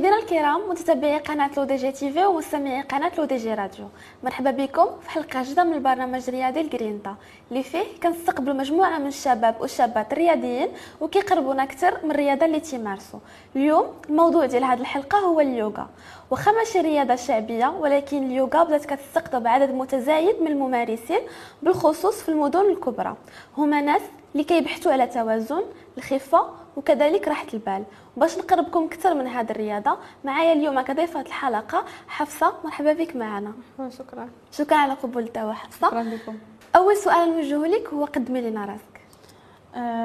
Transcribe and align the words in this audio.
مشاهدينا 0.00 0.22
الكرام 0.22 0.70
متتبعي 0.70 1.18
قناة 1.18 1.50
لو 1.56 1.64
دي 1.64 1.76
جي 1.76 1.92
تي 1.92 2.12
في 2.12 2.24
ومستمعي 2.24 2.80
قناة 2.80 3.12
لو 3.18 3.24
دي 3.24 3.36
جي 3.36 3.54
راديو. 3.54 3.88
مرحبا 4.22 4.50
بكم 4.50 4.86
في 5.02 5.10
حلقة 5.10 5.42
جديدة 5.42 5.64
من 5.64 5.72
البرنامج 5.72 6.22
الرياضي 6.28 6.60
الجرينتا. 6.60 7.14
اللي 7.50 7.62
فيه 7.62 7.84
كنستقبل 8.02 8.56
مجموعة 8.56 8.98
من 8.98 9.06
الشباب 9.06 9.54
والشابات 9.60 10.12
الرياضيين 10.12 10.68
وكيقربونا 11.00 11.62
أكثر 11.62 11.98
من 12.04 12.10
الرياضة 12.10 12.46
اللي 12.46 12.60
تيمارسوا. 12.60 13.20
اليوم 13.56 13.86
الموضوع 14.08 14.46
ديال 14.46 14.64
هذه 14.64 14.80
الحلقة 14.80 15.18
هو 15.18 15.40
اليوغا. 15.40 15.88
واخا 16.30 16.52
ماشي 16.52 16.80
رياضة 16.80 17.16
شعبية 17.16 17.66
ولكن 17.66 18.26
اليوغا 18.26 18.62
بدات 18.62 18.84
كتستقطب 18.84 19.46
عدد 19.46 19.74
متزايد 19.74 20.42
من 20.42 20.48
الممارسين 20.48 21.20
بالخصوص 21.62 22.22
في 22.22 22.28
المدن 22.28 22.70
الكبرى. 22.70 23.16
هما 23.58 23.80
ناس 23.80 24.02
اللي 24.32 24.44
كيبحثوا 24.44 24.92
على 24.92 25.06
توازن 25.06 25.62
الخفة 25.98 26.42
وكذلك 26.76 27.28
راحة 27.28 27.46
البال. 27.54 27.84
باش 28.16 28.38
نقربكم 28.38 28.84
أكثر 28.84 29.14
من 29.14 29.26
هذه 29.26 29.50
الرياضة 29.50 29.96
معايا 30.24 30.52
اليوم 30.52 30.80
كضيفة 30.80 31.20
الحلقة 31.20 31.84
حفصة. 32.08 32.52
مرحبا 32.64 32.92
بك 32.92 33.16
معنا. 33.16 33.52
شكرا. 33.98 34.28
شكرا 34.52 34.76
على 34.76 34.92
قبول 34.92 35.22
التوا 35.22 35.52
حفصة. 35.52 35.86
شكرا 35.86 36.02
لكم. 36.02 36.36
أول 36.76 36.96
سؤال 36.96 37.30
نوجهه 37.30 37.66
لك 37.66 37.88
هو 37.88 38.04
قدمي 38.04 38.40
لنا 38.40 38.64
راسك. 38.64 39.00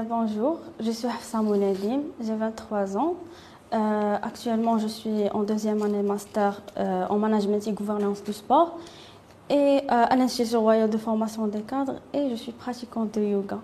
Bonjour 0.10 0.58
je 0.80 0.92
suis 0.92 1.10
حفصة 1.10 1.42
منعديم 1.42 2.12
j'ai 2.22 2.34
23 2.34 2.98
ans. 2.98 3.14
Euh, 3.74 4.18
actuellement 4.21 4.77
je 4.77 4.88
suis 4.88 5.30
en 5.34 5.44
deuxième 5.44 5.82
année 5.82 6.04
master 6.04 6.62
euh, 6.77 7.08
en 7.10 7.18
management 7.18 7.68
et 7.68 7.71
gouvernance 7.71 8.24
du 8.24 8.34
sport. 8.34 8.77
Et 9.49 9.55
euh, 9.55 10.12
à 10.12 10.16
l'institut 10.16 10.58
royal 10.58 10.90
de 10.90 10.98
formation 10.98 11.48
des 11.48 11.62
cadres. 11.62 11.99
Et 12.14 12.30
je 12.30 12.36
suis 12.36 12.52
pratiquante 12.52 13.12
de 13.16 13.21
yoga. 13.21 13.60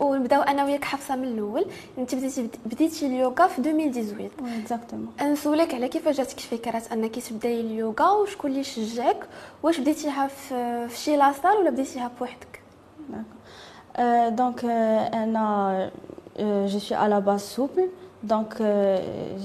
ونبداو 0.00 0.42
أنا 0.42 0.64
وياك 0.64 0.84
حفصة 0.84 1.16
من 1.16 1.24
الأول. 1.24 1.64
انت 1.98 2.14
بديتي 2.14 2.48
بديتي 2.66 3.06
اليوغا 3.06 3.46
في 3.46 3.58
2018 3.58 4.30
exactement. 4.60 5.12
نسولك 5.22 5.74
على 5.74 5.88
كيفاش 5.88 6.16
جاتك 6.16 6.40
فكرة 6.40 6.82
أنك 6.92 7.18
تبداي 7.18 7.60
اليوغا 7.60 8.10
وشكون 8.10 8.50
اللي 8.50 8.64
شجعك 8.64 9.26
واش 9.62 9.80
بديتيها 9.80 10.26
في, 10.26 10.88
في 10.88 10.98
شي 10.98 11.16
la 11.16 11.27
salle 11.27 11.56
ولا 11.56 11.70
بديتيها 11.70 12.10
بوحدك 12.20 12.62
donc 14.28 14.60
euh, 14.60 14.64
euh, 14.64 15.14
أنا 15.14 15.90
je 16.40 16.80
suis 16.80 16.98
à 16.98 17.05
la 17.05 17.20
base 17.20 17.56
souple 17.56 17.88
Donc, 18.22 18.60
euh, 18.60 18.98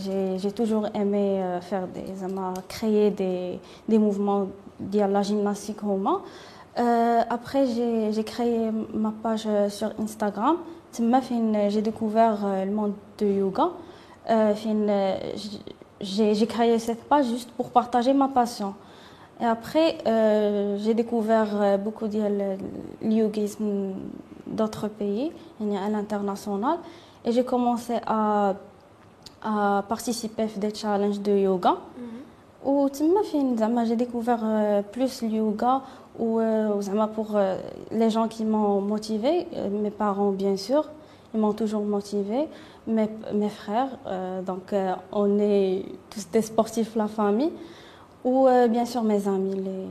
j'ai 0.03 0.47
ai 0.47 0.51
toujours 0.51 0.87
aimé 0.93 1.41
euh, 1.41 1.59
faire 1.61 1.87
des. 1.87 2.15
Ça 2.15 2.27
m'a 2.27 2.53
créé 2.67 3.09
des, 3.09 3.59
des 3.89 3.97
mouvements 3.97 4.47
de 4.79 4.99
la 4.99 5.21
gymnastique 5.23 5.81
romain. 5.81 6.21
Euh, 6.21 6.56
Euh, 6.79 7.21
après, 7.29 7.65
j'ai 8.11 8.23
créé 8.23 8.69
ma 8.93 9.11
page 9.11 9.45
euh, 9.47 9.69
sur 9.69 9.91
Instagram. 9.99 10.57
Euh, 10.99 11.69
j'ai 11.69 11.81
découvert 11.81 12.37
le 12.65 12.71
monde 12.71 12.93
du 13.17 13.25
yoga. 13.25 13.69
J'ai 15.99 16.47
créé 16.47 16.79
cette 16.79 17.03
page 17.05 17.25
juste 17.25 17.51
pour 17.51 17.71
partager 17.71 18.13
ma 18.13 18.27
passion. 18.27 18.73
Et 19.39 19.45
après, 19.45 19.97
j'ai 20.79 20.93
découvert 20.93 21.77
beaucoup 21.77 22.07
de 22.07 22.19
yogisme 23.03 23.93
d'autres 24.47 24.87
pays, 24.87 25.31
à 25.61 25.89
l'international. 25.89 26.77
Et 27.25 27.31
j'ai 27.31 27.43
commencé 27.43 27.95
à, 28.07 28.55
participer 29.87 30.43
à 30.43 30.59
des 30.59 30.73
challenges 30.73 31.21
de 31.21 31.31
yoga. 31.31 31.73
Mm 31.73 32.03
-hmm. 32.65 33.85
J'ai 33.87 33.95
découvert 33.95 34.43
plus 34.91 35.21
le 35.21 35.29
yoga 35.29 35.81
ou 36.18 36.40
euh, 36.40 36.80
زعما 36.80 37.08
pour 37.14 37.36
euh, 37.36 37.56
les 37.90 38.10
gens 38.10 38.28
qui 38.28 38.44
m'ont 38.44 38.80
motivé, 38.80 39.46
euh, 39.56 39.68
mes 39.70 39.90
parents 39.90 40.32
bien 40.32 40.56
sûr, 40.56 40.82
ils 41.34 41.40
m'ont 41.40 41.54
toujours 41.54 41.84
motivé, 41.96 42.48
mes, 42.86 43.08
mes 43.32 43.48
frères, 43.48 43.92
euh, 44.06 44.42
donc 44.42 44.72
euh, 44.72 44.94
on 45.12 45.38
est 45.38 45.84
tous 46.10 46.26
des 46.30 46.42
sportifs 46.42 46.94
la 46.96 47.08
famille, 47.08 47.52
ou 48.24 48.46
euh, 48.46 48.68
bien 48.68 48.84
sûr 48.84 49.02
mes 49.02 49.26
amis, 49.26 49.56
les, 49.66 49.86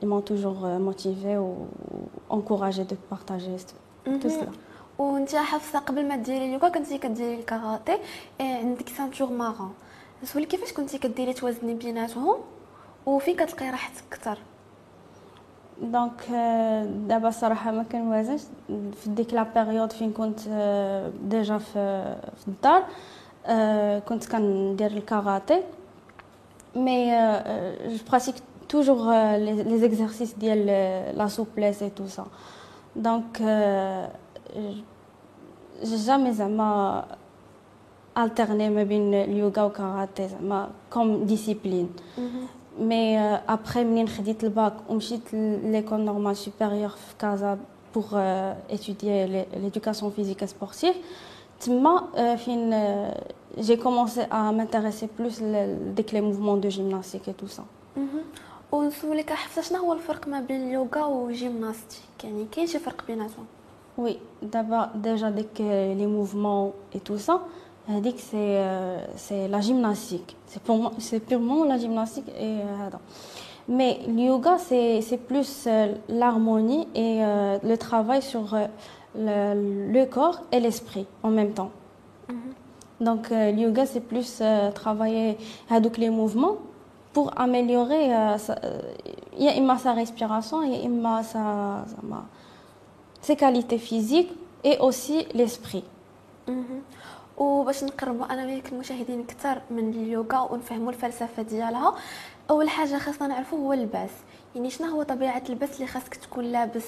ils 0.00 0.08
m'ont 0.08 0.24
toujours 0.32 0.60
euh, 0.64 0.78
motivé 0.78 1.36
ou, 1.36 1.52
ou 1.90 1.98
encouragé 2.38 2.82
de 2.84 2.96
partager 3.12 3.56
tout 4.22 4.30
cela. 4.38 4.52
وانت 4.98 5.36
حفصه 5.36 5.78
قبل 5.78 6.08
ما 6.08 6.16
ديري 6.16 6.46
اليوغا 6.46 6.68
كنتي 6.68 6.98
كديري 6.98 7.34
الكاراتي 7.34 7.98
إيه، 8.40 8.54
عندك 8.54 8.88
سانتور 8.88 9.32
مارون 9.32 9.72
نسولك 10.22 10.48
كيفاش 10.48 10.72
كنتي 10.72 10.98
كديري 10.98 11.32
توازني 11.32 11.74
بيناتهم 11.74 12.36
وفين 13.06 13.36
كتلقاي 13.36 13.70
راحتك 13.70 14.04
اكثر 14.12 14.38
donc 15.81 16.29
آه، 16.33 16.85
دابا 16.85 17.27
الصراحه 17.27 17.71
ما 17.71 17.83
كنوازنش 17.83 18.41
في 18.67 19.09
ديك 19.09 19.33
la 19.33 19.43
période 19.43 19.91
فين 19.91 20.11
كنت 20.11 20.39
آه، 20.49 21.11
déjà 21.23 21.57
في 21.57 22.15
في 22.37 22.47
الدار 22.47 22.83
آه، 23.45 23.99
كنت 23.99 24.25
كندير 24.31 24.91
الكاراتي 24.91 25.63
mais 26.75 27.11
je 27.87 27.97
pratique 28.09 28.35
toujours 28.69 29.13
les 29.35 29.77
exercices 29.79 30.33
ديال 30.33 30.65
la 31.17 31.27
souplesse 31.27 31.83
et 31.83 31.89
tout 31.89 32.07
ça 32.07 32.25
donc 32.95 33.41
جامي 35.83 36.33
زعما 36.33 37.03
alterner 38.17 38.69
ما 38.69 38.83
بين 38.83 39.13
اليوغا 39.13 39.63
وكاراتي 39.63 40.27
زعما 40.27 40.69
كوم 40.93 41.25
ديسيبلين 41.25 41.89
مي 42.80 43.18
ابخي 43.48 43.84
منين 43.84 44.08
خديت 44.08 44.44
الباك 44.44 44.72
ومشيت 44.88 45.34
ليكول 45.34 46.00
نورمال 46.00 46.36
سوبيريور 46.36 46.88
في 46.88 47.14
كازا 47.18 47.58
بوغ 47.94 48.08
étudier 48.70 49.46
l'éducation 49.62 50.10
physique 50.10 50.42
et 50.42 50.46
sportive 50.46 50.96
تما 51.60 52.02
آه، 52.16 52.34
فين 52.36 52.74
j'ai 53.58 53.76
commencé 53.76 54.20
à 54.30 54.50
m'intéresser 54.52 55.06
plus 55.18 55.40
ل- 55.42 55.94
ديك 55.94 56.10
les 56.14 56.20
mouvements 56.20 56.56
de 56.56 56.68
gymnastique 56.70 57.28
et 57.28 57.34
tout 57.42 57.48
ça 57.58 57.62
مهم. 57.96 58.22
ونسولك 58.72 59.32
حفصه 59.32 59.62
شنو 59.62 59.78
هو 59.78 59.92
الفرق 59.92 60.28
ما 60.28 60.40
بين 60.40 60.62
اليوغا 60.68 61.04
وجيمناستيك 61.04 62.24
يعني 62.24 62.46
كاين 62.52 62.66
شي 62.66 62.78
فرق 62.78 63.04
بيناتهم 63.06 63.44
Oui, 64.00 64.14
d'abord 64.54 64.88
déjà 65.08 65.28
dès 65.38 65.44
que 65.58 65.68
les 66.00 66.06
mouvements 66.18 66.72
et 66.96 67.00
tout 67.08 67.18
ça, 67.87 67.93
elle 67.93 68.01
dit 68.01 68.13
que 68.13 68.19
c'est 68.19 68.35
euh, 68.35 68.99
c'est 69.15 69.47
la 69.47 69.61
gymnastique. 69.61 70.35
C'est 70.45 70.61
pour 70.61 70.77
moi, 70.77 70.91
c'est 70.99 71.19
purement 71.19 71.63
la 71.65 71.77
gymnastique 71.77 72.29
et 72.29 72.61
euh, 72.61 72.87
هذا. 72.87 72.99
Mais 73.69 73.99
le 74.07 74.21
yoga 74.21 74.57
c'est 74.57 75.01
c'est 75.01 75.17
plus 75.17 75.65
euh, 75.67 75.93
l'harmonie 76.07 76.87
et 76.95 77.23
euh, 77.23 77.57
le 77.63 77.77
travail 77.77 78.21
sur 78.21 78.53
euh, 78.53 78.67
le, 79.17 79.91
le 79.91 80.05
corps 80.05 80.41
et 80.51 80.59
l'esprit 80.59 81.05
en 81.23 81.29
même 81.29 81.53
temps. 81.53 81.71
Donc 83.01 83.31
euh, 83.31 83.51
le 83.51 83.59
yoga 83.59 83.85
c'est 83.85 83.99
plus 83.99 84.39
euh, 84.41 84.71
travailler 84.71 85.37
هذوك 85.69 85.97
les 85.97 86.09
mouvements 86.09 86.57
pour 87.13 87.31
améliorer 87.39 88.13
euh, 88.13 88.37
sa, 88.37 88.53
euh, 88.63 88.81
يا 89.37 89.57
إما 89.57 89.77
sa 89.77 89.93
respiration 89.93 90.63
يا 90.63 90.85
إما 90.85 91.21
sa, 91.21 91.85
زعما 91.87 92.23
ses 93.21 93.35
qualités 93.35 93.77
physiques 93.79 94.31
et 94.63 94.77
aussi 94.79 95.25
l'esprit. 95.33 95.83
مهم. 96.47 96.81
وباش 97.37 97.83
نقربوا 97.83 98.33
أنا 98.33 98.45
وياك 98.45 98.71
المشاهدين 98.71 99.19
أكثر 99.19 99.61
من 99.71 99.89
اليوغا 99.89 100.39
ونفهموا 100.39 100.91
الفلسفة 100.91 101.43
ديالها. 101.43 101.95
أول 102.49 102.69
حاجة 102.69 102.97
خاصنا 102.97 103.27
نعرفوا 103.27 103.59
هو 103.59 103.73
اللباس 103.73 104.11
يعني 104.55 104.69
شنو 104.69 104.87
هو 104.87 105.03
طبيعة 105.03 105.43
اللباس 105.49 105.75
اللي 105.75 105.87
خاصك 105.87 106.15
تكون 106.15 106.45
لابس 106.45 106.85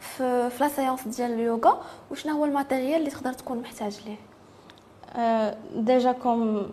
في 0.00 0.50
في 0.50 1.08
ديال 1.08 1.32
اليوغا؟ 1.32 1.82
وشنو 2.10 2.32
هو 2.36 2.44
الماتيريال 2.44 3.00
اللي 3.00 3.10
تقدر 3.10 3.32
تكون 3.32 3.58
محتاج 3.58 4.00
ليه؟ 4.06 4.16
déjà 5.90 6.12
comme 6.24 6.66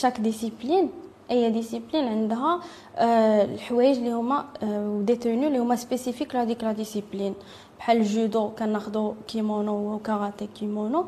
chaque 0.00 0.20
discipline 0.22 0.88
et 1.30 1.50
discipline 1.50 2.08
عندها 2.08 2.60
آه، 2.96 3.44
الحوايج 3.44 3.96
اللي 3.96 4.12
هما 4.12 4.44
آه، 4.62 4.88
و 4.88 4.95
des 4.95 5.16
tenues 5.16 5.46
اللي 5.46 5.58
هما 5.58 5.76
spécifiques 5.76 6.34
لهاديك 6.34 6.64
la 6.64 6.72
discipline 6.72 7.34
بحال 7.78 7.96
الجودو 7.96 8.50
كناخدو 8.50 9.14
كيمونو 9.28 9.94
وكاراتيه 9.94 10.46
كيمونو. 10.46 11.06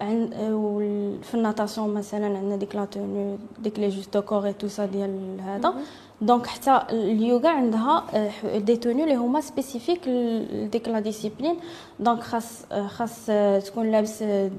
عن 0.00 0.32
وال- 0.52 1.22
في 1.22 1.34
ال 1.34 1.41
natation 1.41 1.94
مثلا 1.94 2.26
عندنا 2.38 2.56
ديك 2.56 2.76
la 2.76 2.84
tenue 2.84 3.36
ديك 3.58 3.78
les 3.78 3.88
justaucorps 3.88 4.52
et 4.52 4.57
tout 4.57 4.68
ça 4.68 4.86
ديال 4.86 5.40
هذا. 5.40 5.74
donc 6.20 6.46
حتى 6.46 6.82
اليوغا 6.90 7.48
عندها 7.48 8.04
ح- 8.30 8.56
des 8.56 8.76
tenues 8.76 9.04
اللي 9.04 9.14
هما 9.16 9.40
spécifiques 9.40 10.08
لديك 10.08 10.88
la 10.88 11.00
discipline. 11.00 11.56
donc 12.00 12.20
خاص 12.20 12.62
خاص 12.86 13.16
آه، 13.30 13.58
تكون 13.58 13.90
لابس 13.92 14.22
آه، 14.22 14.50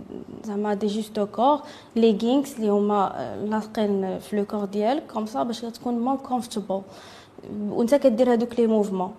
زعما 0.43 0.73
des 0.73 0.87
justaucorps 0.87 1.59
leggings 1.95 2.55
اللي 2.55 2.69
هما 2.69 3.35
لاصقين 3.49 4.19
في 4.19 4.35
le 4.37 4.45
corps 4.45 4.65
ديالك 4.65 5.03
comme 5.13 5.25
ça 5.25 5.43
باش 5.43 5.61
تكون 5.61 5.99
more 5.99 6.15
comfortable 6.15 6.81
وانت 7.69 7.95
كدير 7.95 8.31
هادوك 8.31 8.59
les 8.59 8.67
mouvements 8.67 9.11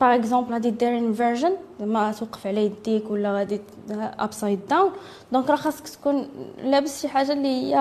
par 0.00 0.14
exemple 0.14 0.52
غادي 0.52 0.70
دير 0.70 0.98
inversion 0.98 1.52
زعما 1.80 2.12
توقف 2.12 2.46
على 2.46 2.64
يديك 2.66 3.10
ولا 3.10 3.32
غادي 3.32 3.60
upside 3.90 4.60
down 4.70 4.90
donc 5.32 5.50
راه 5.50 5.56
خاصك 5.56 5.88
تكون 5.88 6.28
لابس 6.64 7.02
شي 7.02 7.08
حاجة 7.08 7.32
اللي 7.32 7.48
هي 7.48 7.76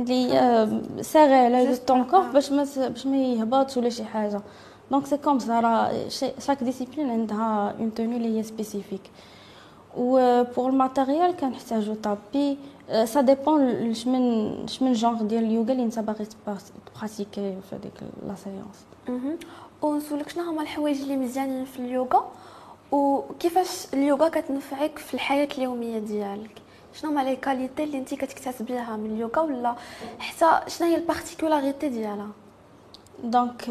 اللي 0.00 0.32
هي 0.32 0.68
serrée 1.00 1.34
على 1.34 1.74
juste 1.76 1.78
ton 1.80 2.04
corps 2.04 2.20
آه. 2.20 2.32
باش 2.32 2.52
ما 2.52 2.66
باش 2.76 3.06
ما 3.06 3.16
يهبطش 3.16 3.76
ولا 3.76 3.88
شي 3.88 4.04
حاجة. 4.04 4.40
donc 4.90 5.06
c'est 5.06 5.16
comme 5.16 5.38
ça 5.38 5.60
راه 5.60 6.08
chaque 6.38 6.64
discipline 6.64 7.10
عندها 7.10 7.74
une 7.80 7.94
tenue 7.94 8.16
اللي 8.16 8.38
هي 8.38 8.42
spécifique 8.42 9.00
و 9.96 10.42
pour 10.56 10.70
ال 10.70 10.77
matériel 10.77 11.36
كنحتاجو 11.36 11.94
tapis 11.94 12.58
ça 13.04 13.20
dépend 13.20 13.94
chaque 13.94 14.66
chaque 14.66 14.92
genre 14.92 15.22
ديال 15.22 15.44
اليوغا 15.44 15.72
اللي 15.72 15.82
انت 15.82 15.98
باغي 15.98 16.24
تpratiquي 16.24 17.56
في 17.70 17.76
هذيك 17.76 17.92
la 18.28 18.34
séance 18.34 18.84
ونسولك 19.84 20.28
شنو 20.28 20.44
هما 20.50 20.62
الحوايج 20.62 21.00
اللي 21.02 21.16
مزيانين 21.16 21.64
في 21.64 21.78
اليوغا 21.78 22.30
وكيفاش 22.92 23.86
اليوغا 23.94 24.28
كتنفعك 24.28 24.98
في 24.98 25.14
الحياة 25.14 25.48
اليومية 25.58 25.98
ديالك؟ 25.98 26.62
شنو 26.92 27.10
هما 27.10 27.20
les 27.24 27.36
qualités 27.36 27.84
اللي 27.84 27.98
انت 27.98 28.14
كتكتسبيها 28.14 28.96
من 28.96 29.10
اليوغا 29.10 29.40
ولا 29.40 29.74
حتى 30.18 30.70
شنو 30.70 30.88
هي 30.88 30.96
ال 30.96 31.03
particularité 31.03 31.88
ديالها؟ 31.88 32.28
donc 33.24 33.68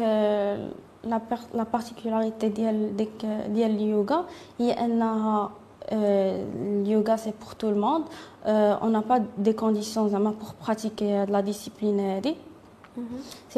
la 1.04 1.20
la 1.54 1.66
particularité 1.72 2.48
ديال 2.48 2.96
ديك 2.96 3.26
ديال 3.26 3.70
اليوغا 3.70 4.24
هي 4.58 4.72
انها 4.72 5.50
le 5.90 6.86
yoga 6.86 7.16
c'est 7.16 7.34
pour 7.34 7.54
tout 7.56 7.68
le 7.68 7.74
monde. 7.74 8.04
Euh, 8.46 8.76
on 8.80 8.88
n'a 8.88 9.02
pas 9.02 9.20
des 9.38 9.54
conditions 9.54 10.08
pour 10.40 10.54
pratiquer 10.54 11.26
la 11.28 11.42
discipline 11.42 12.20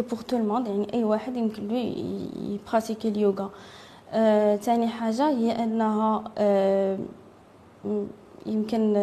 pour 0.09 0.25
tout 0.25 0.39
le 0.39 0.45
monde. 0.45 0.67
يعني 0.67 0.95
اي 0.95 1.05
واحد 1.05 1.37
يمكن 1.37 1.69
له 1.69 1.95
يpratiquي 2.39 3.09
اليوغا 3.09 3.51
ثاني 4.57 4.89
حاجة 4.89 5.29
هي 5.29 5.65
انها 5.65 6.25
يمكن 8.47 8.97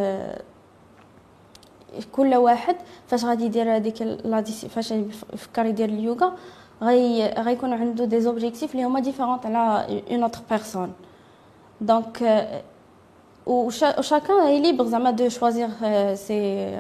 كل 2.12 2.35
واحد 2.35 2.75
فاش 3.07 3.25
غادي 3.25 3.45
يدير 3.45 3.75
هذيك 3.75 4.01
لا 4.01 4.41
فاش 4.41 4.91
يفكر 5.33 5.65
يدير 5.65 5.89
اليوغا 5.89 6.33
غي 6.81 7.25
غيكون 7.27 7.74
عنده 7.74 8.06
des 8.05 8.21
objectifs 8.21 8.71
اللي 8.71 8.86
هما 8.86 9.00
différents 9.00 9.45
على 9.45 10.01
une 10.11 10.23
autre 10.23 10.39
personne 10.50 10.94
donc 11.81 12.17
و 13.45 13.69
chacun 14.01 14.47
est 14.47 14.62
libre 14.62 14.83
زعما 14.83 15.12
de 15.15 15.29
choisir 15.29 15.69
ses 16.15 16.79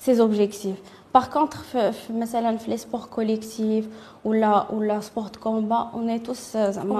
ses 0.00 0.20
objectifs. 0.20 0.80
Par 1.16 1.30
contre 1.30 1.56
مثلا 2.10 2.56
في 2.56 2.70
les 2.70 2.76
sports 2.76 3.00
collectifs 3.00 3.88
ولا 4.24 4.72
ولا 4.72 5.00
sport 5.00 5.28
combat 5.42 5.90
on 5.94 6.08
est 6.08 6.18
tous 6.18 6.56
زعما 6.56 6.94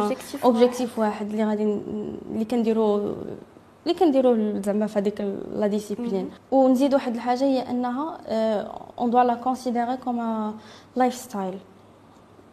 objectif 0.45 0.99
واحد. 0.99 1.31
اللي 1.31 1.45
غادي 1.45 1.63
اللي 2.31 2.45
كنديرو 2.45 2.97
اللي 3.87 3.99
كنديرو 3.99 4.61
زعما 4.63 4.87
في 4.87 4.99
هذيك 4.99 5.21
la 5.55 5.67
discipline 5.67 6.31
ونزيد 6.51 6.95
واحد 6.95 7.15
الحاجة 7.15 7.45
هي 7.45 7.71
أنها 7.71 8.19
on 8.99 9.11
doit 9.11 9.23
la 9.25 9.35
considérer 9.35 9.97
comme 9.97 10.53
lifestyle 10.97 11.59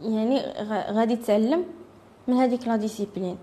يعني 0.02 0.42
غادي 0.92 1.16
تعلم 1.16 1.64
من 2.28 2.34
هذيك 2.34 2.68
la 2.68 2.76
discipline 2.76 3.38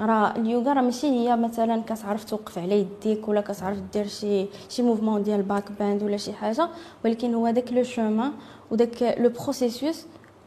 راه 0.00 0.36
اليوغا 0.36 0.72
راه 0.72 0.82
ماشي 0.82 1.06
هي 1.06 1.36
مثلا 1.36 1.82
كتعرف 1.82 2.24
توقف 2.24 2.58
على 2.58 2.80
يديك 2.80 3.28
ولا 3.28 3.40
كتعرف 3.40 3.78
دير 3.92 4.06
شي 4.06 4.46
شي 4.68 4.82
mouvement 4.82 5.22
ديال 5.22 5.42
backbend 5.42 6.02
ولا 6.02 6.16
شي 6.16 6.32
حاجة 6.32 6.68
ولكن 7.04 7.34
هو 7.34 7.50
داك 7.50 7.72
le 7.72 7.82
chemin 7.82 8.32
وداك 8.70 9.16
le 9.18 9.28
processus 9.28 10.06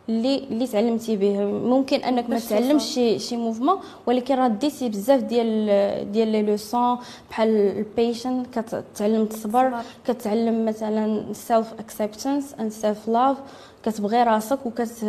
اللي 0.10 0.38
اللي 0.38 0.68
تعلمتي 0.68 1.18
به. 1.18 1.46
ممكن 1.46 2.00
أنك 2.00 2.30
ما 2.30 2.40
تعلمش 2.40 2.84
شي 2.84 3.20
شي 3.20 3.38
mouvement 3.38 3.78
ولكن 4.06 4.36
راه 4.36 4.48
ديتي 4.48 4.90
بزاف 4.90 5.24
ديال 5.24 6.12
ديال 6.12 6.28
les 6.28 6.42
leçons 6.42 6.98
بحال 7.30 7.50
ال 7.50 7.60
patience 7.60 8.44
كتعلم 8.44 9.26
تصبر 9.26 9.72
كتعلم 10.08 10.66
مثلا 10.66 11.34
self 11.34 11.74
acceptance 11.80 12.56
and 12.60 12.72
self 12.72 13.08
love 13.08 13.38
كتبغي 13.86 14.24
راسك 14.24 14.66
وكت 14.66 15.06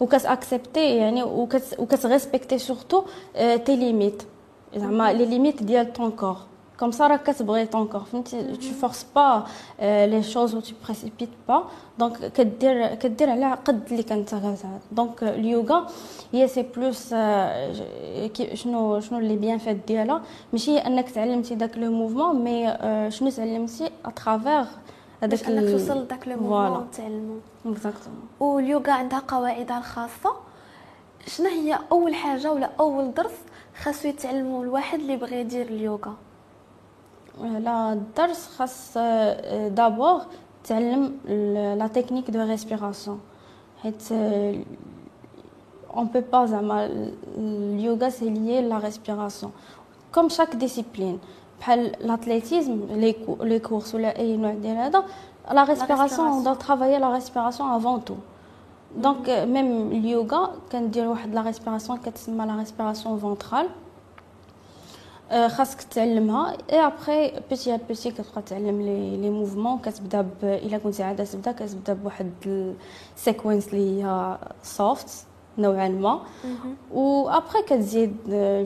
وكت 0.00 0.26
accepter 0.26 0.96
يعني 0.96 1.22
وكت 1.78 1.98
respecter 1.98 2.58
surtout 2.58 3.02
tes 3.64 3.76
limites 3.76 4.22
زعما 4.76 5.12
les 5.12 5.26
limites 5.26 5.62
ديال 5.62 5.92
ton 5.92 6.10
corps 6.10 6.36
comme 6.80 6.90
ça 6.90 7.06
راك 7.06 7.30
كتبغي 7.30 7.66
ton 7.66 7.86
corps 7.86 8.00
فهمتي 8.00 8.42
tu 8.42 8.72
forces 8.80 9.06
pas 9.16 9.44
les 9.80 10.22
choses 10.22 10.54
et 10.54 10.60
tu 10.60 10.72
précipites 10.84 11.28
pas 11.48 11.64
donc 11.98 12.32
كدير 12.32 12.94
كدير 12.94 13.30
على 13.30 13.52
قد 13.64 13.80
اللي 13.90 14.02
كنت 14.02 14.34
donc 14.92 15.22
اليوغا 15.22 15.86
هي 16.32 16.48
c'est 16.48 16.62
plus 16.62 17.08
شنو 18.54 19.00
شنو 19.00 19.18
les 19.18 19.36
bienfaits 19.36 19.76
ديالها 19.76 20.22
ماشي 20.52 20.70
هي 20.70 20.86
انك 20.86 21.10
تعلمتي 21.10 21.54
داك 21.54 21.78
le 21.78 21.92
mouvement 21.92 22.44
mais 22.44 22.76
شنو 23.10 23.30
تعلمتي 23.30 23.90
à 24.04 24.12
travers 24.12 24.64
هذاك 25.22 25.44
انك 25.44 25.70
توصل 25.70 26.02
لذاك 26.02 26.28
le 26.28 26.36
moment 26.36 26.90
تعلمو 26.90 27.36
exactement 27.66 28.28
واليوغا 28.40 28.92
عندها 28.92 29.22
قواعدها 29.28 29.78
الخاصه 29.78 30.32
شنو 31.26 31.48
هي 31.48 31.78
أول 31.92 32.14
حاجة 32.14 32.52
ولا 32.52 32.70
أول 32.80 33.14
درس 33.14 33.32
خاصو 33.82 34.08
يتعلمو 34.08 34.62
الواحد 34.62 34.98
اللي 35.00 35.16
بغى 35.16 35.40
يدير 35.40 35.66
اليوغا؟ 35.66 36.14
لا 37.40 37.92
الدرس 37.92 38.46
خاص 38.46 38.98
d'abord 39.68 40.20
تعلم 40.64 41.18
la 41.78 41.86
technique 41.86 42.30
de 42.30 42.42
respiration 42.42 43.20
حيت 43.82 44.02
on 45.90 46.06
peut 46.06 46.26
pas 46.32 46.44
زعما 46.44 46.90
اليوغا 47.38 48.08
c'est 48.08 48.30
lié 48.30 48.68
la 48.68 48.78
respiration 48.78 49.52
comme 50.14 50.28
chaque 50.28 50.56
discipline 50.56 51.18
بحال 51.60 51.92
l'athlétisme 52.00 52.78
les 53.42 53.60
courses 53.68 53.94
ولا 53.94 54.18
اي 54.18 54.36
نوع 54.36 54.54
ديال 54.54 54.76
هذا 54.76 55.04
la 55.52 55.64
respiration 55.64 56.44
doit 56.44 56.58
travailler 56.58 56.98
la 56.98 57.18
respiration 57.18 57.64
avant 57.80 58.00
tout. 58.10 58.20
donc 58.96 59.30
même 59.30 59.92
اليوغا 59.92 60.50
كندير 60.72 61.08
واحد 61.08 61.34
la 61.34 61.42
respiration 61.42 61.98
كتسمى 61.98 62.46
la 62.46 62.56
respiration 62.56 63.18
ventrale 63.18 63.68
خاصك 65.46 65.82
تعلمها 65.82 66.56
et 66.72 66.86
après 66.86 67.40
petit 67.50 67.74
à 67.74 67.80
petit 67.88 68.10
كتبقى 68.10 68.42
تعلم 68.42 68.80
les 68.82 69.16
les 69.16 69.30
mouvements 69.30 69.78
كتبدا 69.78 70.20
ب 70.20 70.44
الا 70.44 70.78
كنتي 70.78 71.02
عاده 71.02 71.24
تبدا 71.24 71.52
كتبدا 71.52 71.92
بواحد 71.92 72.32
ال 73.16 73.22
séquence 73.22 73.68
اللي 73.68 74.04
هي 74.04 74.38
soft 74.62 75.26
نوعا 75.58 75.88
ما. 75.88 76.20
و 76.92 77.28
après 77.28 77.62
كتزيد 77.66 78.16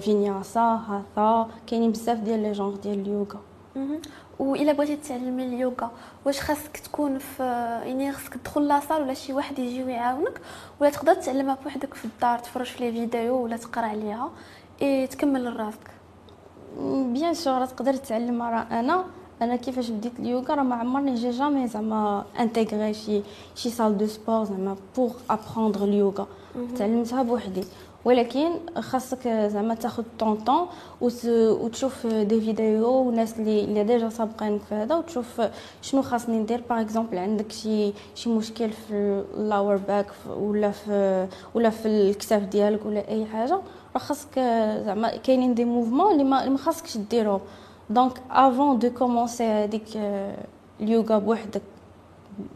فينياسا 0.00 0.60
هاتا 0.60 1.48
كاينين 1.66 1.90
بزاف 1.92 2.18
ديال 2.18 2.42
les 2.42 2.52
genres 2.52 2.76
ديال 2.76 3.00
اليوغا 3.00 3.40
الا 4.40 4.72
بغيتي 4.72 4.96
تعلمي 4.96 5.44
اليوغا 5.44 5.90
واش 6.24 6.40
خاصك 6.40 6.76
تكون 6.76 7.18
في 7.18 7.42
يعني 7.86 8.12
خاصك 8.12 8.34
تدخل 8.34 8.68
la 8.68 8.78
salle 8.78 9.02
ولا 9.02 9.14
شي 9.14 9.32
واحد 9.32 9.58
يجي 9.58 9.84
ويعاونك 9.84 10.40
ولا 10.80 10.90
تقدر 10.90 11.14
تعلمها 11.14 11.58
بوحدك 11.64 11.94
في 11.94 12.04
الدار 12.04 12.38
تفرج 12.38 12.66
في 12.66 12.84
les 12.84 12.92
vidéos 12.92 13.44
ولا 13.44 13.56
تقرا 13.56 13.86
عليها 13.86 14.30
اي 14.82 15.06
تكمل 15.06 15.44
لراسك 15.44 15.90
bien 17.12 17.34
sûr 17.34 17.66
تقدر 17.66 17.94
تعلمها 17.94 18.50
راه 18.50 18.80
أنا 18.80 19.04
أنا 19.42 19.56
كيفاش 19.56 19.90
بديت 19.90 20.12
اليوغا؟ 20.18 20.54
راه 20.54 20.62
ما 20.62 20.74
عمرني 20.76 21.14
j'ai 21.14 21.30
jamais 21.30 21.68
زعما 21.68 22.24
intégré 22.40 22.94
شي 22.94 23.22
شي 23.54 23.70
salle 23.70 23.98
de 23.98 24.06
sport 24.06 24.44
زعما 24.44 24.76
pour 24.96 25.10
apprendre 25.30 25.84
اليوغا. 25.84 26.26
تعلمتها 26.78 27.22
بوحدي. 27.22 27.64
ولكن 28.04 28.50
خاصك 28.78 29.28
زعما 29.28 29.74
تاخذ 29.74 30.04
ton 30.18 30.36
temps 30.36 30.66
وتشوف 31.00 32.06
des 32.06 32.40
vidéos 32.40 32.88
وناس 32.88 33.38
اللي 33.38 33.64
اللي 33.64 33.84
déjà 33.84 34.08
سابقينك 34.08 34.60
في 34.68 34.74
هذا 34.74 34.94
وتشوف 34.94 35.42
شنو 35.82 36.02
خاصني 36.02 36.38
ندير. 36.38 36.62
par 36.70 36.80
exemple 36.80 37.18
عندك 37.18 37.52
شي 37.52 37.92
شي 38.14 38.30
مشكل 38.30 38.70
في 38.70 39.24
ال 39.36 39.43
lower 39.43 39.76
back 39.76 40.06
ولا 40.28 40.70
في 40.70 41.26
ولا 41.54 41.70
في 41.70 41.88
الكتاف 41.88 42.42
ديالك 42.42 42.86
ولا 42.86 43.08
أي 43.08 43.26
حاجة 43.26 43.60
راه 43.94 43.98
خاصك 43.98 44.38
زعما 44.84 45.16
كاينين 45.16 45.54
des 45.54 45.64
mouvements 45.64 46.12
اللي 46.12 46.24
ما, 46.24 46.56
خاصكش 46.56 46.96
ديرهم 46.96 47.40
donc 47.90 48.12
avant 48.30 48.78
de 48.78 48.90
commencer 48.90 49.44
هذيك 49.44 49.84
اليوغا 50.80 51.18
بوحدك 51.18 51.62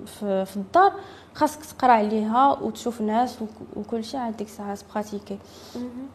في, 0.06 0.44
في 0.44 0.56
الدار 0.56 0.92
خاصك 1.34 1.64
تقرأ 1.64 1.92
عليها 1.92 2.58
وتشوف 2.62 3.00
ناس 3.00 3.38
وكل 3.76 4.04
شيء 4.04 4.20
عاد 4.20 4.36
ديك 4.36 4.46
الساعة 4.46 4.74
ت 4.74 4.81
pratiquer 4.81 5.38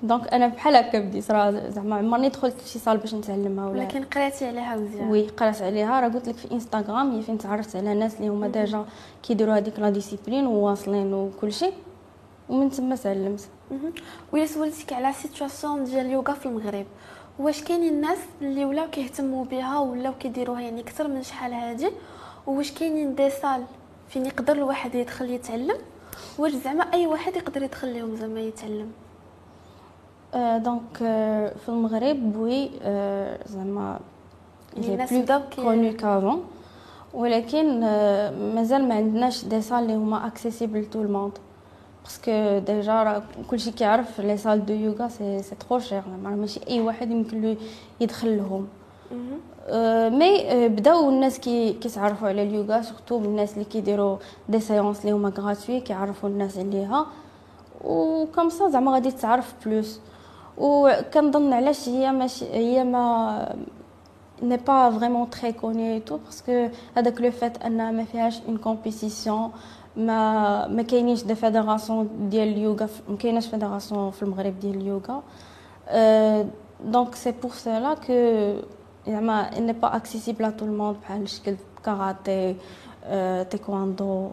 donc 0.04 0.34
أنا 0.34 0.48
بحال 0.48 0.76
هكا 0.76 1.00
بديت 1.00 1.32
راه 1.32 1.70
زعما 1.70 1.96
عمرني 1.96 2.30
دخلت 2.30 2.64
لشي 2.64 2.80
salle 2.80 2.98
باش 2.98 3.16
نتعلمها 3.16 3.66
ولا. 3.70 3.80
ولكن 3.80 4.04
قرأتي 4.04 4.48
عليها 4.48 4.76
مزيان. 4.76 5.10
oui 5.10 5.28
قرأت 5.28 5.62
عليها. 5.62 6.00
راه 6.00 6.08
قلت 6.08 6.28
لك 6.30 6.36
في 6.36 6.52
انستغرام 6.52 7.12
هي 7.12 7.22
فين 7.22 7.38
تعرفت 7.38 7.76
على 7.76 7.94
ناس 7.94 8.16
اللي 8.16 8.28
هما 8.28 8.48
déjà 8.48 8.86
كيديروا 9.24 9.58
هذيك 9.58 9.80
la 9.80 9.90
discipline 9.90 10.48
وواصلين 10.48 11.14
وكل 11.14 11.54
شيء 11.54 11.74
ومن 12.50 12.70
تما 12.70 12.96
تعلمت 12.96 13.48
ولا 14.32 14.46
سولتك 14.46 14.94
على 14.94 15.14
situation 15.14 15.84
ديال 15.84 16.06
اليوغا 16.06 16.34
في 16.34 16.46
المغرب 16.46 16.86
واش 17.40 17.64
كاينين 17.64 17.94
الناس 17.94 18.18
اللي 18.42 18.66
ولاو 18.66 18.90
كيهتموا 18.90 19.46
بها 19.46 19.80
ولاو 19.80 20.14
كيديروها؟ 20.20 20.62
يعني 20.62 20.82
أكثر 20.82 21.08
من 21.08 21.24
شحال 21.24 21.54
هادي. 21.54 21.90
واش 22.48 22.72
كاينين 22.72 23.16
des 23.16 23.30
salles 23.30 23.64
فين 24.10 24.26
يقدر 24.26 24.54
الواحد 24.54 24.96
يدخل 24.96 25.30
يتعلم؟ 25.30 25.78
واش 26.38 26.52
زعما 26.52 26.84
أي 26.94 27.08
واحد 27.08 27.36
يقدر 27.36 27.64
يدخل 27.64 28.00
لهم 28.00 28.16
زعما 28.16 28.40
يتعلم؟ 28.40 28.92
donc 30.64 30.98
في 31.58 31.70
المغرب 31.70 32.36
oui 32.36 32.70
زعما 33.46 34.00
الناس 34.78 35.14
بداو 35.14 35.42
connu 35.56 35.94
كافون 35.94 36.46
ولكن 37.14 37.80
مازال 38.56 38.88
ما 38.88 38.96
عندناش 38.96 39.46
des 39.46 39.62
salles 39.62 39.78
اللي 39.78 39.96
هما 39.96 40.28
accessibles 40.28 40.86
à 40.86 40.89
tout 40.89 41.02
le 41.02 41.12
monde 41.12 41.38
parce 42.04 42.39
que 42.39 42.60
déjà 42.60 43.04
راه 43.04 43.24
كلشي 43.50 43.72
كيعرف 43.72 44.20
les 44.20 44.38
salles 44.38 44.66
de 44.66 44.74
yoga 44.74 45.08
c'est 45.08 45.44
c'est 45.44 45.56
trop 45.56 45.80
cher 45.80 46.04
ماشي 46.24 46.60
أي 46.70 46.82
واحد 46.82 47.12
يمكن 47.12 47.42
له 47.42 47.58
يدخل 48.02 48.38
لهم 48.38 48.68
mais 50.20 50.68
بداو 50.68 51.10
الناس 51.10 51.40
كي 51.40 51.74
كيتعرفوا 51.74 52.28
على 52.28 52.44
اليوغا 52.44 52.82
surtout 52.82 53.18
الناس 53.18 53.54
اللي 53.54 53.66
كيديروا 53.66 54.18
des 54.50 54.60
séances 54.60 55.02
اللي 55.02 55.12
هما 55.12 55.30
gratuites 55.30 55.80
كيعرفوا 55.80 56.30
الناس 56.30 56.58
عليها. 56.58 57.06
و 57.84 57.95
comme 57.95 58.50
ça 58.50 58.70
زعما 58.70 58.92
غادي 58.92 59.12
تعرف 59.12 59.54
plus 59.66 60.00
وكنظن 60.58 61.54
علاش 61.54 61.90
هي 61.90 62.12
ماشي 62.12 62.46
هي 62.46 62.84
ما 62.84 63.56
n'est 64.44 64.58
pas 64.58 64.92
vraiment 64.92 65.30
très 65.30 65.52
connue 65.52 66.00
tout 66.00 66.18
parce 66.18 66.50
que 66.50 66.70
هذاك 66.98 67.22
le 67.22 67.32
fait 67.32 67.62
أن 67.64 67.96
ما 67.98 68.04
فيهاش 68.04 68.42
une 68.48 68.58
compétition 68.58 69.52
ما 69.98 70.68
ما 70.68 70.82
كاينينش 70.82 71.24
des 71.24 71.36
fédérations 71.36 72.30
ديال 72.30 72.48
اليوغا 72.48 72.88
ما 73.10 73.18
كايناش 73.18 73.48
fédération 73.48 74.12
في 74.12 74.24
المغرب 74.24 74.60
ديال 74.60 74.76
اليوغا. 74.76 75.24
donc 76.86 77.16
c'est 77.16 77.32
pour 77.32 77.52
cela 77.52 77.94
que 77.94 78.14
زعما 79.08 79.60
n'est 79.60 79.74
pas 79.74 79.96
accessible 79.96 80.46
à 80.46 80.50
tout 80.50 80.66
le 80.66 80.74
monde 80.74 80.96
بحال 81.02 81.30
شكل 81.30 81.56
كاراتي 81.86 82.56
تايكواندو 83.50 84.30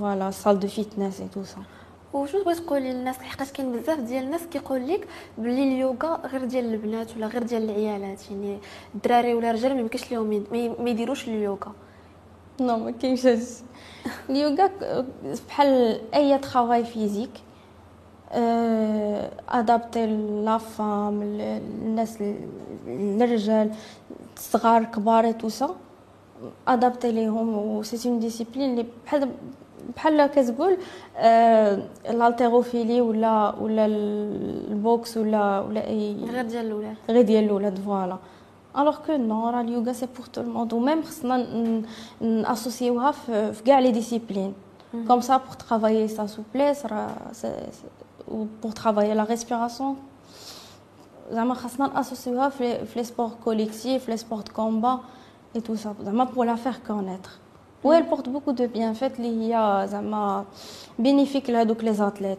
voilà 0.00 0.30
salle 0.30 0.60
de 0.60 0.68
fitness 0.68 1.20
et 1.20 1.28
tout 1.28 1.44
ça 1.44 1.62
وشنو 2.12 2.44
بغيت 2.44 2.58
تقولي 2.58 2.92
للناس 2.92 3.18
لحقاش 3.18 3.52
كاين 3.52 3.72
بزاف 3.72 4.00
ديال 4.00 4.24
الناس 4.24 4.46
كيقول 4.46 4.88
لك 4.88 5.08
بلي 5.38 5.62
اليوغا 5.62 6.26
غير 6.26 6.44
ديال 6.44 6.74
البنات 6.74 7.16
ولا 7.16 7.26
غير 7.26 7.42
ديال 7.42 7.70
العيالات 7.70 8.30
يعني 8.30 8.58
الدراري 8.94 9.34
ولا 9.34 9.50
الرجال 9.50 9.74
ما 9.74 9.80
يمكنش 9.80 10.12
لهم 10.12 10.44
ما 10.80 10.90
يديروش 10.90 11.28
اليوغا. 11.28 11.72
non 12.60 12.76
ما 12.76 12.90
كاينش 12.90 13.26
اليوغا 14.30 14.70
بحال 15.48 16.00
أي 16.14 16.38
travail 16.38 16.84
physique 16.84 17.30
adapté 19.48 20.06
la 20.44 20.58
femme 20.58 21.22
الناس 21.22 22.18
الرجال 22.88 23.70
الصغار 24.36 24.84
كبار 24.84 25.32
tout 25.32 25.48
ça 25.48 25.76
adapté 26.68 27.12
ليهم 27.12 27.58
و 27.58 27.82
c'est 27.82 28.08
une 28.08 28.18
discipline 28.18 28.70
اللي 28.70 28.86
بحال 29.06 29.30
بحال 29.96 30.26
كتقول 30.26 30.76
ال 32.10 32.16
haltérophilie 32.16 33.00
ولا 33.00 33.54
ولا 33.60 33.86
ال 33.86 34.12
boxe 34.12 35.16
ولا 35.16 35.60
ولا 35.60 35.86
اي 35.86 36.16
غير 36.30 36.42
ديال 36.44 36.66
الاولاد 36.66 36.96
غير 37.08 37.22
ديال 37.22 37.44
الاولاد 37.44 37.78
voilà 37.78 38.18
alors 38.78 38.96
que 39.06 39.16
non 39.16 39.48
راه 39.50 39.60
اليوغا 39.60 39.92
c'est 39.92 40.06
pour 40.06 40.26
tout 40.26 40.40
le 40.40 40.49
monde 40.49 40.72
و 40.72 40.78
même 40.78 41.02
خصنا 41.02 41.36
ن 42.20 42.28
associer 42.28 42.94
وها 42.94 43.10
في 43.52 43.62
كاع 43.66 43.78
les 43.78 43.90
disciplines 43.92 44.54
comme 45.08 45.20
ça 45.20 45.36
pour 45.36 45.52
travailler 45.52 46.08
sa 46.08 46.26
souplesse 46.26 46.86
راه 46.86 47.16
pour 48.62 48.72
travailler 48.72 49.14
la 49.14 49.24
respiration 49.24 49.96
زعما 51.32 51.54
خاصنا 51.54 51.86
ن 51.94 51.99
associer 51.99 52.38
وها 52.38 52.48
في 52.48 52.86
les 52.96 53.04
sports 53.04 53.30
collectifs 53.44 54.08
les 54.08 54.16
sports 54.16 54.42
combat 54.56 55.00
et 55.56 55.60
tout 55.60 55.74
ça 55.74 55.94
زعما 56.02 56.24
pour 56.24 56.46
la 56.46 56.54
faire 56.54 56.74
connaître 56.86 57.30
et 57.84 57.92
elle 57.92 58.06
porte 58.10 58.28
beaucoup 58.34 58.52
de 58.52 58.66
bienfaits 58.74 59.18
اللي 59.18 59.54
هي 59.54 59.86
زعما 59.88 60.44
bénéfiques 60.98 61.50
لهذوك 61.50 61.84
les 61.84 61.92
athlètes 61.94 62.38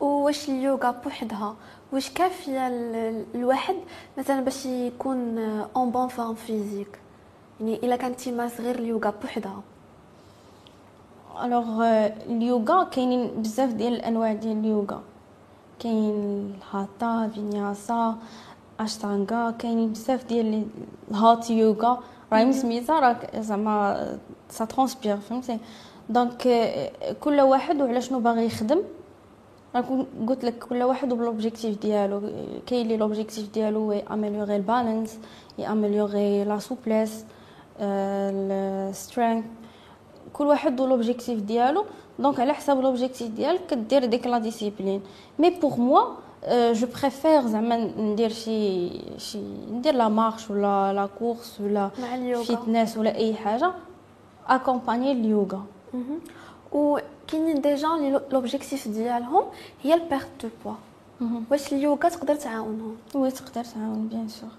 واش 0.00 0.48
اليوغا 0.48 0.90
بوحدها 0.90 1.54
واش 1.94 2.10
كافية 2.10 2.66
الواحد 3.34 3.74
مثلا 4.18 4.40
باش 4.40 4.66
يكون 4.66 5.38
en 5.76 5.90
bonne 5.90 6.08
forme 6.08 6.34
physique 6.34 6.98
يعني 7.60 7.74
إلا 7.74 7.96
كانت 7.96 8.20
تيمارس 8.20 8.60
غير 8.60 8.78
اليوغا 8.78 9.10
بوحدها. 9.22 9.62
alors 11.44 11.84
اليوغا 12.26 12.84
كاينين 12.84 13.42
بزاف 13.42 13.72
ديال 13.72 13.94
الأنواع 13.94 14.32
ديال 14.32 14.58
اليوغا. 14.58 15.02
كاين 15.78 16.54
الهاتا 16.58 17.30
فينياسا 17.34 18.16
أشتانغا 18.80 19.50
كاينين 19.50 19.92
بزاف 19.92 20.24
ديال 20.24 20.66
الهاتا 21.10 21.50
يوغا. 21.50 22.02
راهي 22.32 22.52
سميتها 22.52 23.00
راك 23.00 23.36
زعما 23.36 24.18
ça 24.48 24.64
transpire 24.64 25.16
فهمتي؟ 25.16 25.58
donc 26.08 26.42
كل 27.20 27.40
واحد 27.40 27.82
وعلى 27.82 28.00
شنو 28.00 28.20
باغي 28.20 28.46
يخدم. 28.46 28.82
راك 29.74 29.84
قلت 30.28 30.44
لك 30.44 30.58
كل 30.58 30.82
واحد 30.82 31.12
وب 31.12 31.23
l'objectif 31.23 31.80
ديالو. 31.82 32.22
كاين 32.66 32.82
اللي 32.82 32.96
l'objectif 32.96 33.52
ديالو 33.54 33.92
améliorer 33.92 34.56
ال 34.56 34.64
balance 34.64 35.18
améliorer 35.60 36.44
la 36.44 36.58
souplesse 36.58 37.24
ال 37.80 37.98
strength 37.98 39.44
كل 40.32 40.46
واحد 40.46 40.80
l'objectif 40.80 41.40
ديالو. 41.40 41.84
donc 42.18 42.40
على 42.40 42.52
حساب 42.54 42.80
l'objectif 42.80 43.28
ديالك 43.28 43.66
كدير 43.66 44.04
ديك 44.04 44.26
la 44.26 44.38
discipline 44.38 45.02
mais 45.38 45.50
pour 45.50 45.76
moi 45.78 46.02
je 46.72 46.86
préfère 47.00 47.46
زعما 47.46 47.76
ندير 47.98 48.28
شي 48.28 48.90
شي 49.18 49.38
ندير 49.72 49.94
la 49.94 50.08
marche 50.08 50.50
ولا 50.50 50.92
la 50.92 51.08
course 51.18 51.60
ولا 51.60 51.90
fitness 52.44 52.96
ولا 52.96 53.16
أي 53.16 53.34
حاجة 53.34 53.72
accompagner 54.48 55.12
اليوغا. 55.12 55.62
وكاينين 57.24 57.60
déjà 57.60 57.88
لي 57.88 58.20
l'objectif 58.30 58.88
ديالهم 58.88 59.44
هي 59.82 59.94
ال 59.94 60.00
perte 60.00 60.28
de 60.42 60.48
poids. 60.64 60.74
واش 61.50 61.72
اليوغا 61.72 62.08
تقدر 62.08 62.34
تعاونهم؟ 62.34 62.96
oui 63.14 63.30
تقدر 63.30 63.64
تعاون 63.64 64.08
bien 64.08 64.28
sûr. 64.28 64.50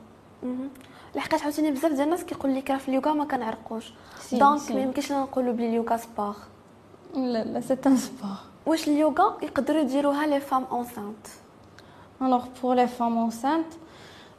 لحقاش 1.16 1.44
عاوتاني 1.44 1.72
بزاف 1.72 1.92
ديال 1.92 2.02
الناس 2.02 2.24
كيقول 2.24 2.56
لك 2.56 2.72
راه 2.72 2.78
في 2.78 2.90
اليوغا 2.90 3.14
ما 3.14 3.26
كنعرقوش. 3.26 3.94
donc 4.32 4.72
ما 4.72 4.82
يمكنش 4.82 5.12
نقولوا 5.12 5.54
بلي 5.54 5.70
اليوغا 5.70 5.98
sport 5.98 6.36
لا 7.16 7.44
لا 7.44 7.62
c'est 7.62 7.78
un 7.88 7.98
sport 7.98 8.38
واش 8.66 8.88
اليوغا 8.88 9.38
يقدروا 9.42 9.82
يديروها 9.82 10.28
les 10.28 10.40
femmes 10.40 10.64
enceintes 10.72 11.28
pour 12.62 12.74
les 12.76 12.88
femmes 12.88 13.20
enceintes, 13.28 13.76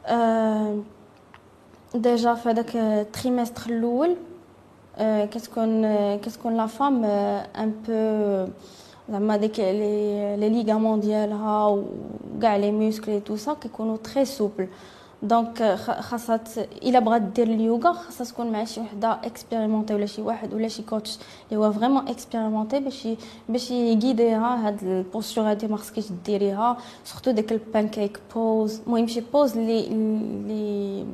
euh, 0.07 0.73
déjà 1.95 2.33
في 2.33 2.49
هذاك 2.49 2.75
ال 2.75 2.84
trimestre 2.84 3.69
الأول 3.69 4.15
كتكون 5.31 5.81
كتكون 6.15 6.57
la 6.57 6.65
femme 6.65 7.05
un 7.05 7.73
peu 7.87 8.51
زعما 9.09 9.37
ديك 9.37 9.59
les 9.59 10.49
ligaments 10.49 10.99
ديالها 10.99 11.67
وكاع 11.67 12.55
les 12.55 12.71
muscles 12.71 13.21
tout 13.21 13.35
ça 13.35 13.53
كيكونوا 13.53 13.97
très 13.97 14.25
souples 14.25 14.67
donc 15.23 15.63
خاصها 15.99 16.39
الا 16.83 16.99
بغات 16.99 17.21
دير 17.21 17.47
اليوغا 17.47 17.91
خاصها 17.93 18.25
تكون 18.25 18.51
مع 18.51 18.63
شي 18.63 18.81
وحده 18.81 19.13
expérimentée 19.13 19.93
ولا 19.93 20.05
شي 20.05 20.21
واحد 20.21 20.53
ولا 20.53 20.67
شي 20.67 20.83
coach 20.83 21.17
اللي 21.51 21.65
هو 21.65 21.71
vraiment 21.71 22.07
expérimenté 22.07 22.79
باش 22.79 23.07
باش 23.49 23.71
يغيديها 23.71 24.67
هاد 24.67 24.83
ال 24.83 24.90
posture 24.90 25.43
هادي 25.49 25.67
ما 25.67 25.77
خصكيش 25.77 26.05
ديريها 26.25 26.77
سورتو 27.05 27.31
ديك 27.31 27.51
البانكيك 27.51 28.19
بوز 28.35 28.81
المهم 28.87 29.07
شي 29.07 29.21
بوز 29.33 29.57
اللي 29.57 29.87
اللي 29.87 31.05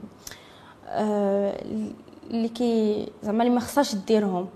اللي 2.33 2.47
كي 2.47 3.05
زعما 3.23 3.43
اللي 3.43 3.53
ما 3.53 3.59
خصهاش 3.59 3.95
ديرهم. 3.95 4.47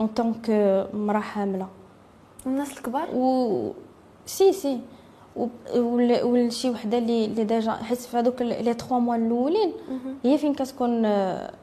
اون 0.00 0.08
طونك 0.08 0.50
مرا 0.94 1.20
حامله 1.20 1.68
الناس 2.46 2.72
الكبار؟ 2.78 3.08
و 3.14 3.72
سي 4.26 4.52
سي 4.52 4.80
ولا 5.76 6.48
شي 6.48 6.70
وحدة 6.70 6.98
اللي 6.98 7.24
اللي 7.24 7.44
ديجا 7.44 7.72
حيت 7.72 7.98
في 7.98 8.16
هذوك 8.16 8.42
لي 8.42 8.62
3 8.62 8.98
موا 8.98 9.16
الأولين 9.16 9.72
هي 10.24 10.38
فين 10.38 10.54
كتكون 10.54 11.02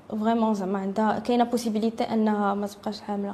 فريمون 0.10 0.54
زعما 0.54 0.80
عندها 0.80 1.20
كاينة 1.20 1.44
بوسيبيليتي 1.44 2.04
أنها 2.04 2.54
ما 2.54 2.68
تبقاش 2.68 3.02
حاملة. 3.02 3.34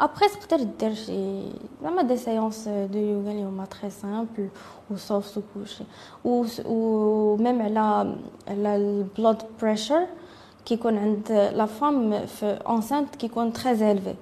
après 0.00 0.28
تقدر 0.28 0.62
دير 0.80 0.94
شي 0.94 1.42
زعما 1.82 2.02
des 2.02 2.16
séances 2.16 2.68
de 2.68 2.98
yoga 2.98 3.30
اللي 3.30 3.44
هما 3.44 3.64
très 3.64 3.90
simples 3.90 4.48
و 4.90 4.96
soft 4.96 5.38
وكلشي 5.38 5.84
و 6.24 7.36
même 7.36 7.62
على 7.62 8.16
على 8.48 8.76
ال 8.76 8.87
blood 8.87 9.42
pressure 9.62 10.06
كيكون 10.64 10.98
عند 10.98 11.32
la 11.32 11.66
femme 11.66 12.26
في 12.26 12.46
enceinte 12.68 13.16
كيكون 13.16 13.52
très 13.52 13.74
élevé 13.74 14.14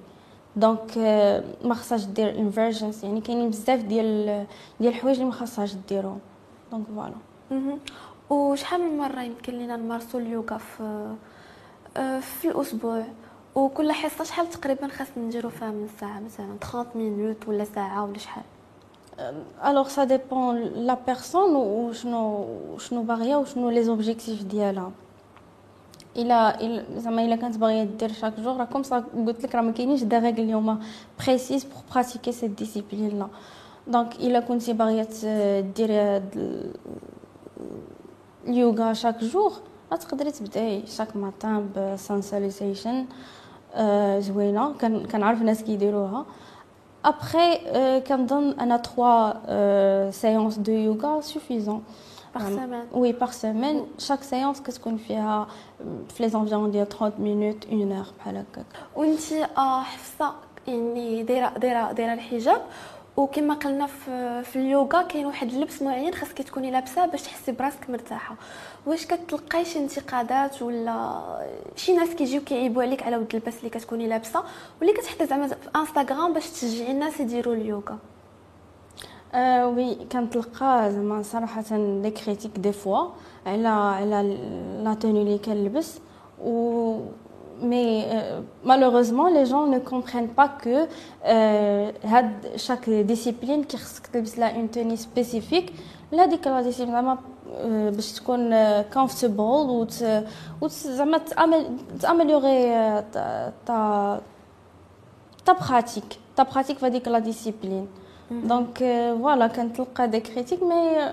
donc 0.55 0.97
ما 1.63 1.73
خصهاش 1.73 2.05
دير 2.05 2.39
inversions 2.39 3.03
يعني 3.03 3.21
كاينين 3.21 3.49
بزاف 3.49 3.79
ديال 3.79 4.45
ديال 4.79 4.93
الحوايج 4.93 5.15
اللي 5.15 5.29
ما 5.29 5.35
خصهاش 5.35 5.73
ديرهم 5.89 6.19
donc 6.71 6.85
voilà 6.95 7.15
وشحال 8.29 8.81
من 8.81 8.97
مره 8.97 9.21
يمكن 9.21 9.53
لينا 9.53 9.75
نمارسوا 9.75 10.19
اليوغا 10.19 10.57
في 10.57 11.15
في 12.21 12.47
الأسبوع 12.47 13.03
وكل 13.55 13.91
حصه 13.91 14.23
شحال 14.23 14.49
تقريبا 14.49 14.87
خاصنا 14.87 15.23
نديرو 15.23 15.49
فيها 15.49 15.71
من 15.71 15.87
ساعه 15.99 16.19
مثلا 16.19 16.57
30 16.71 16.87
minutes 16.95 17.47
ولا 17.47 17.63
ساعه 17.63 18.03
ولا 18.03 18.17
شحال 18.17 18.43
alors 19.65 19.87
ça 19.87 20.03
dépend 20.03 20.59
la 20.59 20.97
personne 21.07 21.55
وشنو 21.55 22.47
شنو 22.77 23.03
باغيه 23.03 23.35
وشنو 23.35 23.69
les 23.69 23.83
objectifs 23.83 24.43
ديالها 24.43 24.91
الا 26.17 26.83
زعما 26.97 27.25
الا 27.25 27.35
كانت 27.35 27.57
باغيه 27.57 27.83
دير 27.83 28.11
chaque 28.11 28.39
jour 28.39 28.57
راه 28.57 28.65
comme 28.65 28.83
ça 28.83 29.03
قلت 29.27 29.43
لك 29.43 29.55
راه 29.55 29.61
ما 29.61 29.71
كاينينش 29.71 30.03
des 30.03 30.17
règles 30.17 30.39
اللي 30.39 30.53
هما 30.53 30.79
précises 31.25 31.63
pour 31.63 31.81
pratiquer 31.95 32.31
cette 32.31 32.51
discipline 32.51 33.19
là 33.19 33.27
donc 33.87 34.15
الا 34.15 34.39
كنتي 34.39 34.73
باغيه 34.73 35.07
ديري 35.75 35.99
هاد 35.99 36.29
اليوغا 38.47 38.93
chaque 38.93 39.23
jour 39.23 39.53
تقدري 39.91 40.31
تبداي 40.31 40.83
chaque 40.87 41.15
matin 41.15 41.69
ب 41.75 41.87
sun 41.87 42.21
salutation 42.21 43.05
زوينه 44.19 44.73
كنعرف 45.11 45.41
ناس 45.41 45.63
كيديروها 45.63 46.25
ابخي 47.05 47.59
كنظن 47.99 48.59
أنا 48.59 48.77
3 48.77 50.11
séances 50.11 50.57
de 50.57 50.71
yoga 50.71 51.21
suffisantes 51.21 51.83
par 52.35 52.49
semaine 52.49 52.83
oui 52.93 53.11
par 53.11 53.31
semaine 53.31 53.85
chaque 53.97 54.23
séance 54.23 54.61
كتكون 54.61 54.97
فيها 54.97 55.47
في 56.15 56.23
les 56.23 56.29
environs 56.29 56.71
ديال 56.71 56.89
30 56.89 57.11
minutes 57.19 57.67
1 57.71 57.91
heure 57.91 58.05
بحال 58.19 58.37
هكاك 58.37 58.65
وانت 58.95 59.21
حفصة 59.83 60.33
يعني 60.67 61.23
دايره 61.23 61.49
دايره 61.49 61.91
دايرة 61.91 62.13
الحجاب. 62.13 62.61
وكما 63.17 63.53
قلنا 63.53 63.87
في, 63.87 64.43
في 64.43 64.55
اليوغا 64.55 65.01
كاين 65.01 65.25
واحد 65.25 65.49
اللبس 65.49 65.81
معين 65.81 66.13
خاصك 66.13 66.41
تكوني 66.41 66.71
لابسة 66.71 67.05
باش 67.05 67.21
تحسي 67.21 67.51
براسك 67.51 67.89
مرتاحة. 67.89 68.35
واش 68.85 69.05
كتلقاي 69.05 69.65
شي 69.65 69.79
انتقادات 69.79 70.61
ولا 70.61 71.21
شي 71.75 71.93
ناس 71.93 72.09
كيجيو 72.09 72.41
كيعيبوا 72.41 72.83
عليك 72.83 73.03
على 73.03 73.17
ود 73.17 73.35
اللباس 73.35 73.57
اللي 73.57 73.69
كتكوني 73.69 74.07
لابسة 74.07 74.43
واللي 74.79 74.93
كتحطي 74.93 75.25
زعما 75.25 75.47
في 75.47 75.55
انستغرام 75.75 76.33
باش 76.33 76.49
تشجعي 76.49 76.91
الناس 76.91 77.19
يديروا 77.19 77.55
اليوغا؟ 77.55 77.97
oui 79.35 79.95
كنتلقى 80.11 80.91
زعما 80.91 81.21
صراحة 81.21 81.63
des 82.01 82.09
critiques 82.09 82.59
des 82.59 82.71
fois 82.71 83.07
على 83.45 83.67
على 83.67 84.37
la 84.83 84.93
tenue 84.93 85.21
اللي 85.21 85.37
كنلبس 85.37 85.99
و 86.41 86.97
mais 87.61 88.03
euh, 88.05 88.41
malheureusement 88.63 89.27
les 89.37 89.45
gens 89.45 89.65
ne 89.67 89.79
comprennent 89.79 90.33
pas 90.41 90.49
que 90.63 90.87
euh, 91.27 91.91
chaque 92.57 92.89
discipline 92.89 93.65
qui 93.65 93.77
a 94.41 94.51
une 94.59 94.69
tenue 94.69 94.97
spécifique 94.97 95.73
لا 96.11 96.25
ديك 96.25 96.47
la 96.47 96.61
discipline 96.61 96.93
زعما 96.95 97.17
باش 97.89 98.11
تكون 98.11 98.73
comfortable 98.83 99.85
و 100.61 100.67
زعما 100.67 101.21
t'améliorer 102.01 102.71
ta 103.65 104.21
ta 105.45 105.53
pratique 105.53 106.19
ta 106.35 106.43
pratique 106.43 106.77
في 106.77 106.85
هذيك 106.85 107.07
la 107.07 107.19
discipline 107.19 107.87
donc 108.31 108.77
voilà 109.21 109.47
كنتلقى 109.47 110.07
des 110.07 110.19
critiques 110.19 110.63
mais 110.63 111.11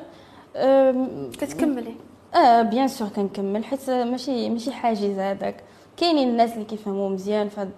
كتكملي 1.33 1.95
آه 2.35 2.63
bien 2.63 2.89
sûr 2.89 3.09
كنكمل 3.09 3.65
حيت 3.65 3.91
ماشي 3.91 4.51
ماشي 4.51 4.73
حاجز 4.73 5.19
هذاك 5.19 5.65
كاينين 5.97 6.29
الناس 6.29 6.53
اللي 6.53 6.65
كيفهموا 6.65 7.09
مزيان 7.09 7.49
في 7.49 7.61
هاد 7.61 7.71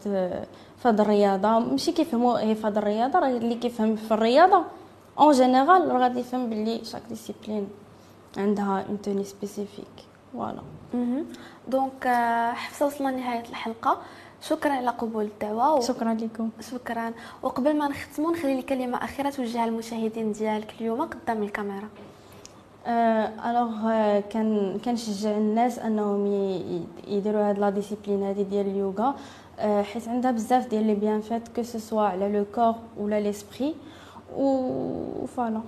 في 0.76 0.88
هاد 0.88 1.00
الرياضة. 1.00 1.58
ماشي 1.58 1.92
كيفهموا 1.92 2.38
هي 2.38 2.54
في 2.54 2.66
هاد 2.66 2.76
الرياضة 2.78 3.18
راه 3.18 3.28
اللي 3.28 3.54
كيفهم 3.54 3.96
في 3.96 4.14
الرياضة 4.14 4.64
en 5.18 5.32
général 5.32 5.88
راه 5.92 5.98
غادي 5.98 6.20
يفهم 6.20 6.50
بلي 6.50 6.84
chaque 6.84 7.02
discipline 7.08 7.68
عندها 8.36 8.84
une 8.88 9.02
tenue 9.02 9.24
spécifique 9.24 9.86
voilà 10.32 10.62
donc 11.68 12.06
حفصة 12.54 12.86
وصلنا 12.86 13.08
لنهاية 13.08 13.40
الحلقة. 13.50 13.98
شكرا 14.42 14.72
على 14.72 14.90
قبول 14.90 15.24
الدعوه 15.24 15.74
و... 15.74 15.80
شكرا 15.80 16.14
لكم. 16.14 16.50
شكرا. 16.70 17.12
وقبل 17.42 17.76
ما 17.78 17.88
نختموا 17.88 18.32
نخلي 18.32 18.58
لك 18.58 18.64
كلمه 18.64 19.04
اخيره 19.04 19.30
توجهها 19.30 19.66
للمشاهدين 19.66 20.32
ديالك 20.32 20.74
اليوم 20.80 21.02
قدام 21.02 21.42
الكاميرا. 21.42 21.88
alors 23.46 24.20
كان 24.20 24.78
كنشجع 24.84 25.30
الناس 25.30 25.78
أنهم 25.78 26.26
يديروا 27.06 27.48
هاد 27.50 27.58
la 27.58 27.70
discipline 27.70 28.22
هذه 28.22 28.42
ديال 28.42 28.66
اليوغا 28.66 29.14
حيت 29.82 30.08
عندها 30.08 30.30
بزاف 30.30 30.66
ديال 30.66 30.86
les 30.86 30.94
bienfaits 30.94 31.20
que 31.20 31.48
ce 31.56 31.62
soit 31.62 32.02
على 32.02 32.32
le 32.32 32.44
corps 32.54 32.74
ولا 32.98 33.20
l'esprit 33.20 33.74
و 34.36 35.26
voilà 35.26 35.60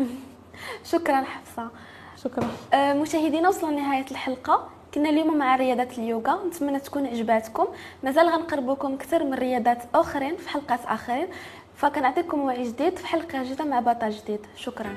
شكرا 0.92 1.22
حفصة. 1.22 1.68
شكرا. 2.16 2.48
مشاهدينا 2.92 3.48
وصلنا 3.48 3.72
لنهايه 3.72 4.06
الحلقة. 4.10 4.68
كنا 4.94 5.10
اليوم 5.10 5.38
مع 5.38 5.56
رياضات 5.56 5.98
اليوغا. 5.98 6.44
نتمنى 6.46 6.80
تكون 6.80 7.06
عجباتكم 7.06 7.66
مازال 8.02 8.28
غنقربوكم 8.28 8.94
أكثر 8.94 9.24
من 9.24 9.34
رياضات 9.34 9.82
أخرين 9.94 10.36
في 10.36 10.48
حلقات 10.48 10.80
آخرين. 10.86 11.26
فكنعطيكم 11.76 12.40
وعي 12.40 12.62
جديد 12.62 12.98
في 12.98 13.06
حلقة 13.06 13.42
جديدة 13.42 13.64
مع 13.64 13.80
بطل 13.80 14.10
جديد. 14.10 14.40
شكرا. 14.56 14.96